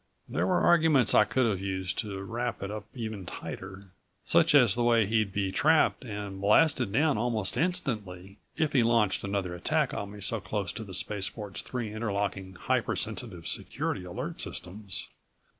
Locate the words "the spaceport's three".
10.83-11.93